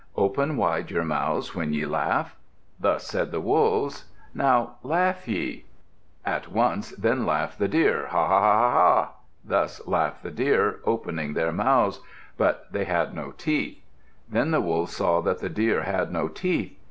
Open 0.15 0.57
wide 0.57 0.89
your 0.89 1.03
mouths 1.03 1.53
when 1.53 1.73
ye 1.73 1.85
laugh." 1.85 2.35
Thus 2.79 3.05
said 3.05 3.29
the 3.29 3.39
Wolves. 3.39 4.05
"Now, 4.33 4.77
laugh 4.81 5.27
ye!" 5.27 5.65
At 6.25 6.47
once 6.51 6.89
then 6.95 7.23
laughed 7.23 7.59
the 7.59 7.67
Deer: 7.67 8.07
"Ha, 8.09 8.27
ha, 8.27 8.39
ha, 8.41 8.59
ha, 8.59 8.71
ha!" 9.03 9.11
Thus 9.45 9.85
laughed 9.87 10.23
the 10.23 10.31
Deer, 10.31 10.79
opening 10.85 11.35
their 11.35 11.51
mouths. 11.51 11.99
But 12.35 12.65
they 12.71 12.85
had 12.85 13.13
no 13.13 13.29
teeth. 13.33 13.79
Then 14.27 14.49
the 14.49 14.59
Wolves 14.59 14.95
saw 14.95 15.21
that 15.21 15.37
the 15.37 15.49
Deer 15.49 15.83
had 15.83 16.11
no 16.11 16.29
teeth. 16.29 16.75